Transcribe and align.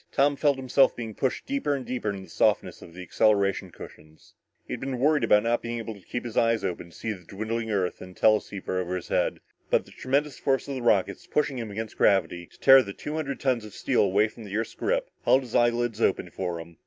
Tom 0.11 0.35
felt 0.35 0.57
himself 0.57 0.95
being 0.95 1.13
pushed 1.13 1.45
deeper 1.45 1.75
and 1.75 1.85
deeper 1.85 2.09
into 2.09 2.23
the 2.23 2.27
softness 2.29 2.81
of 2.81 2.95
the 2.95 3.03
acceleration 3.03 3.69
cushions. 3.69 4.33
He 4.65 4.73
had 4.73 4.79
been 4.79 4.97
worried 4.97 5.23
about 5.23 5.43
not 5.43 5.61
being 5.61 5.77
able 5.77 5.93
to 5.93 5.99
keep 6.01 6.25
his 6.25 6.35
eyes 6.35 6.63
open 6.63 6.89
to 6.89 6.95
see 6.95 7.13
the 7.13 7.23
dwindling 7.23 7.69
Earth 7.69 8.01
in 8.01 8.15
the 8.15 8.19
teleceiver 8.19 8.79
over 8.81 8.95
his 8.95 9.09
head, 9.09 9.41
but 9.69 9.85
the 9.85 9.91
tremendous 9.91 10.39
force 10.39 10.67
of 10.67 10.73
the 10.73 10.81
rockets 10.81 11.27
pushing 11.27 11.59
him 11.59 11.69
against 11.69 11.99
gravity 11.99 12.47
to 12.47 12.59
tear 12.59 12.81
the 12.81 12.93
two 12.93 13.13
hundred 13.13 13.39
tons 13.39 13.63
of 13.63 13.75
steel 13.75 14.01
away 14.01 14.27
from 14.27 14.43
the 14.43 14.57
Earth's 14.57 14.73
grip 14.73 15.07
held 15.23 15.41
his 15.43 15.53
eyelids 15.53 16.01
open 16.01 16.31
for 16.31 16.59
him. 16.59 16.77